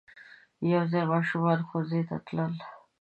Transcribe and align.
یو 0.71 0.83
ځای 0.91 1.03
ماشومان 1.13 1.59
ښوونځی 1.67 2.01
ته 2.09 2.15
تلل. 2.25 2.53